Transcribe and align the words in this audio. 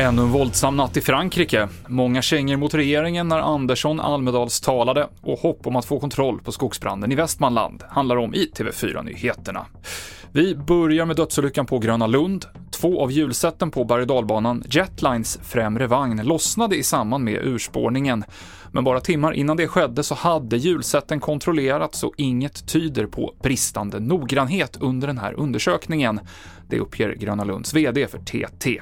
Ännu 0.00 0.22
en 0.22 0.30
våldsam 0.30 0.76
natt 0.76 0.96
i 0.96 1.00
Frankrike. 1.00 1.68
Många 1.86 2.22
kängor 2.22 2.56
mot 2.56 2.74
regeringen 2.74 3.28
när 3.28 3.38
Andersson 3.38 4.00
Almedals 4.00 4.60
talade 4.60 5.08
och 5.20 5.38
hopp 5.38 5.66
om 5.66 5.76
att 5.76 5.84
få 5.84 6.00
kontroll 6.00 6.40
på 6.40 6.52
skogsbranden 6.52 7.12
i 7.12 7.14
Västmanland 7.14 7.84
handlar 7.88 8.16
om 8.16 8.34
i 8.34 8.50
TV4-nyheterna. 8.56 9.66
Vi 10.32 10.56
börjar 10.56 11.06
med 11.06 11.16
dödsolyckan 11.16 11.66
på 11.66 11.78
Gröna 11.78 12.06
Lund. 12.06 12.44
Två 12.80 13.02
av 13.02 13.12
hjulsätten 13.12 13.70
på 13.70 13.84
berg 13.84 14.06
Jetlines 14.70 15.38
främre 15.42 15.86
vagn, 15.86 16.22
lossnade 16.24 16.76
i 16.76 16.82
samband 16.82 17.24
med 17.24 17.46
urspårningen. 17.46 18.24
Men 18.72 18.84
bara 18.84 19.00
timmar 19.00 19.32
innan 19.32 19.56
det 19.56 19.68
skedde 19.68 20.02
så 20.02 20.14
hade 20.14 20.56
hjulsätten 20.56 21.20
kontrollerats 21.20 22.02
och 22.02 22.14
inget 22.16 22.68
tyder 22.68 23.06
på 23.06 23.34
bristande 23.42 24.00
noggrannhet 24.00 24.76
under 24.80 25.06
den 25.06 25.18
här 25.18 25.32
undersökningen. 25.32 26.20
Det 26.68 26.78
uppger 26.78 27.14
Gröna 27.14 27.44
Lunds 27.44 27.74
VD 27.74 28.06
för 28.06 28.18
TT. 28.18 28.80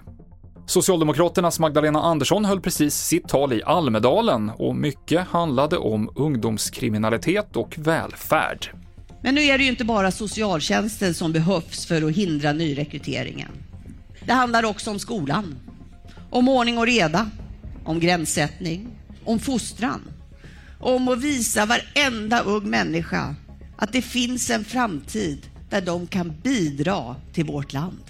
Socialdemokraternas 0.69 1.59
Magdalena 1.59 2.03
Andersson 2.03 2.45
höll 2.45 2.61
precis 2.61 2.95
sitt 2.95 3.29
tal 3.29 3.53
i 3.53 3.63
Almedalen 3.63 4.51
och 4.51 4.77
mycket 4.77 5.29
handlade 5.29 5.77
om 5.77 6.11
ungdomskriminalitet 6.17 7.57
och 7.57 7.75
välfärd. 7.79 8.71
Men 9.23 9.35
nu 9.35 9.41
är 9.41 9.59
det 9.59 9.65
ju 9.65 9.71
inte 9.71 9.85
bara 9.85 10.11
socialtjänsten 10.11 11.15
som 11.15 11.33
behövs 11.33 11.87
för 11.87 12.03
att 12.03 12.17
hindra 12.17 12.53
nyrekryteringen. 12.53 13.51
Det 14.25 14.33
handlar 14.33 14.65
också 14.65 14.91
om 14.91 14.99
skolan, 14.99 15.57
om 16.31 16.49
ordning 16.49 16.79
och 16.79 16.87
reda, 16.87 17.31
om 17.85 18.01
gränssättning, 18.01 18.89
om 19.25 19.39
fostran, 19.39 20.01
om 20.81 21.09
att 21.09 21.19
visa 21.19 21.67
varenda 21.67 22.41
ung 22.41 22.71
människa 22.71 23.35
att 23.77 23.93
det 23.93 24.03
finns 24.03 24.51
en 24.51 24.65
framtid 24.65 25.47
där 25.71 25.81
de 25.81 26.07
kan 26.07 26.33
bidra 26.43 27.17
till 27.33 27.45
vårt 27.45 27.73
land. 27.73 28.03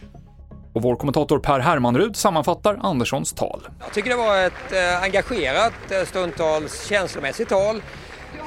Och 0.72 0.83
vår 0.83 0.97
kommentator 0.97 1.38
Per 1.38 1.58
Hermanrud 1.61 2.16
sammanfattar 2.16 2.78
Anderssons 2.83 3.33
tal. 3.33 3.69
Jag 3.80 3.94
tycker 3.94 4.11
det 4.11 4.16
var 4.16 4.47
ett 4.47 4.72
eh, 4.72 5.02
engagerat, 5.02 5.91
eh, 5.91 6.05
stundtals 6.05 6.86
känslomässigt 6.88 7.48
tal. 7.48 7.83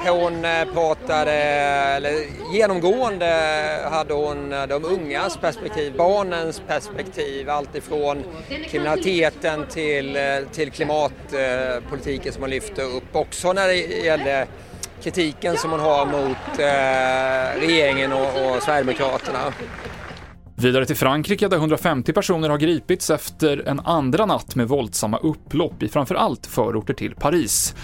Hon 0.06 0.44
eh, 0.44 0.64
pratade, 0.74 1.32
eller 1.32 2.12
genomgående 2.52 3.26
hade 3.90 4.14
hon 4.14 4.50
de 4.50 4.84
ungas 4.84 5.36
perspektiv, 5.36 5.96
barnens 5.96 6.62
perspektiv, 6.68 7.50
allt 7.50 7.74
ifrån 7.76 8.24
kriminaliteten 8.68 9.66
till, 9.66 10.18
till 10.52 10.70
klimatpolitiken 10.70 12.32
som 12.32 12.42
hon 12.42 12.50
lyfte 12.50 12.82
upp. 12.82 13.16
Också 13.16 13.52
när 13.52 13.68
det 13.68 13.76
gällde 13.76 14.46
kritiken 15.02 15.56
som 15.56 15.70
hon 15.70 15.80
har 15.80 16.06
mot 16.06 16.58
regeringen 17.60 18.12
och, 18.12 18.26
och 18.26 18.62
Sverigedemokraterna. 18.62 19.52
Vidare 20.62 20.86
till 20.86 20.96
Frankrike 20.96 21.48
där 21.48 21.56
150 21.56 22.12
personer 22.12 22.48
har 22.48 22.58
gripits 22.58 23.10
efter 23.10 23.68
en 23.68 23.80
andra 23.80 24.26
natt 24.26 24.54
med 24.54 24.68
våldsamma 24.68 25.18
upplopp 25.18 25.82
i 25.82 25.88
framförallt 25.88 26.46
förorter 26.46 26.94
till 26.94 27.14
Paris. 27.14 27.74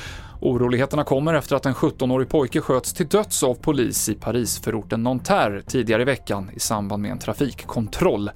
Oroligheterna 0.41 1.05
kommer 1.05 1.35
efter 1.35 1.57
att 1.57 1.67
en 1.67 1.75
17-årig 1.75 2.29
pojke 2.29 2.61
sköts 2.61 2.93
till 2.93 3.09
döds 3.09 3.43
av 3.43 3.55
polis 3.55 4.09
i 4.09 4.15
Parisförorten 4.15 5.03
Nanterre 5.03 5.62
tidigare 5.62 6.03
i 6.03 6.05
veckan 6.05 6.51
i 6.55 6.61
samband 6.61 7.03
med 7.03 7.11
en 7.11 7.19
trafikkontroll. 7.19 8.31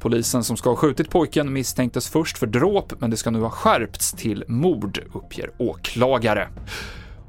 Polisen 0.00 0.44
som 0.44 0.56
ska 0.56 0.70
ha 0.70 0.76
skjutit 0.76 1.10
pojken 1.10 1.52
misstänktes 1.52 2.08
först 2.08 2.38
för 2.38 2.46
dråp, 2.46 2.92
men 2.98 3.10
det 3.10 3.16
ska 3.16 3.30
nu 3.30 3.40
ha 3.40 3.50
skärpts 3.50 4.12
till 4.12 4.44
mord, 4.48 5.00
uppger 5.14 5.50
åklagare. 5.58 6.48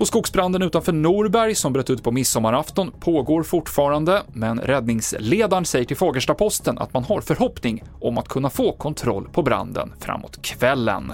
Och 0.03 0.07
skogsbranden 0.07 0.61
utanför 0.61 0.93
Norberg 0.93 1.55
som 1.55 1.73
bröt 1.73 1.89
ut 1.89 2.03
på 2.03 2.11
midsommarafton 2.11 2.91
pågår 2.99 3.43
fortfarande, 3.43 4.23
men 4.33 4.59
räddningsledaren 4.59 5.65
säger 5.65 5.85
till 5.85 5.97
Fagersta-Posten 5.97 6.77
att 6.77 6.93
man 6.93 7.03
har 7.03 7.21
förhoppning 7.21 7.83
om 8.01 8.17
att 8.17 8.27
kunna 8.27 8.49
få 8.49 8.77
kontroll 8.77 9.29
på 9.29 9.43
branden 9.43 9.93
framåt 9.99 10.41
kvällen. 10.41 11.13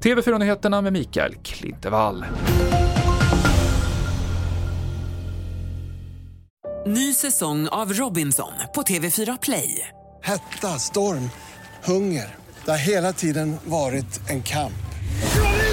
TV4-nyheterna 0.00 0.82
med 0.82 0.92
Mikael 0.92 1.34
Klintevall. 1.42 2.24
Ny 6.86 7.14
säsong 7.14 7.68
av 7.68 7.92
Robinson 7.92 8.52
på 8.74 8.82
TV4 8.82 9.38
Play. 9.42 9.88
Hetta, 10.22 10.68
storm, 10.68 11.30
hunger. 11.84 12.36
Det 12.64 12.70
har 12.70 12.78
hela 12.78 13.12
tiden 13.12 13.56
varit 13.64 14.30
en 14.30 14.42
kamp. 14.42 14.87